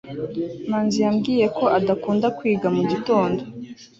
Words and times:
manzi 0.69 0.97
yambwiye 1.05 1.45
ko 1.57 1.65
adakunda 1.77 2.27
kwiga 2.37 2.67
mu 2.75 2.83
gitondo 2.91 3.41